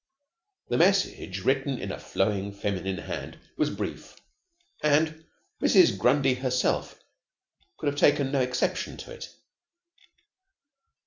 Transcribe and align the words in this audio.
The 0.69 0.79
message, 0.79 1.43
written 1.45 1.77
in 1.77 1.91
a 1.91 1.99
flowing 1.99 2.53
feminine 2.53 2.97
hand, 2.97 3.37
was 3.55 3.69
brief, 3.69 4.15
and 4.81 5.25
Mrs. 5.61 5.95
Grundy 5.95 6.33
herself 6.33 6.99
could 7.77 7.85
have 7.85 7.99
taken 7.99 8.31
no 8.31 8.41
exception 8.41 8.97
to 8.97 9.11
it. 9.11 9.29